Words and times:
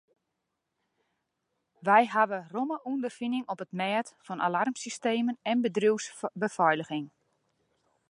Wy 1.87 2.01
hawwe 2.13 2.39
romme 2.53 2.77
ûnderfining 2.91 3.45
op 3.53 3.63
it 3.65 3.71
mêd 3.79 4.07
fan 4.25 4.43
alarmsystemen 4.47 5.37
en 5.51 5.57
bedriuwsbefeiliging. 5.63 7.07